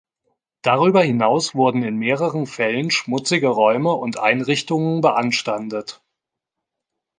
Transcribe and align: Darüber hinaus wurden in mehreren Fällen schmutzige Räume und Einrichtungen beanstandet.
Darüber 0.63 1.03
hinaus 1.03 1.53
wurden 1.53 1.83
in 1.83 1.95
mehreren 1.97 2.47
Fällen 2.47 2.89
schmutzige 2.89 3.49
Räume 3.49 3.91
und 3.91 4.17
Einrichtungen 4.17 4.99
beanstandet. 5.01 6.01